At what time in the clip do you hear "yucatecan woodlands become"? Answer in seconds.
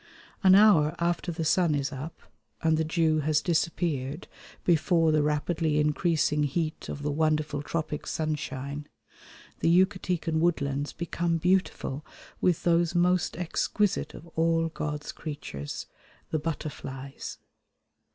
9.69-11.37